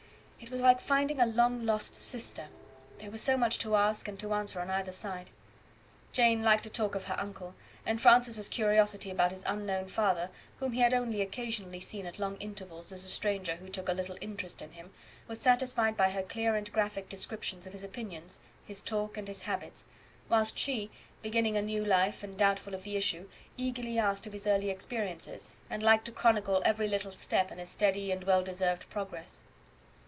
[0.43, 2.47] It was like finding a long lost sister;
[2.97, 5.29] there was so much to ask and to answer on either side.
[6.11, 7.53] Jane liked to talk of her uncle;
[7.85, 10.29] and Francis' curiosity about his unknown father,
[10.59, 13.93] whom he had only occasionally seen at long intervals as a stranger who took a
[13.93, 14.91] little interest in him,
[15.27, 19.43] was satisfied by her clear and graphic descriptions of his opinions, his talk, and his
[19.43, 19.85] habits;
[20.27, 20.89] whilst she,
[21.21, 25.55] beginning a new life, and doubtful of the issue, eagerly asked of his early experiences,
[25.69, 29.43] and liked to chronicle every little step in a steady and well deserved progress.